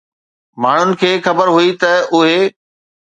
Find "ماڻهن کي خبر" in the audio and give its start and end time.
0.61-1.47